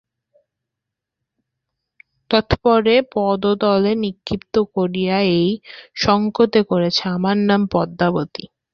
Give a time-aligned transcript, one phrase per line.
[2.31, 5.49] তৎপরে পদতলে নিক্ষিপ্ত করিয়া এই
[5.97, 8.43] সঙ্কেত করিয়াছে, আমার নাম পদ্মাবতী।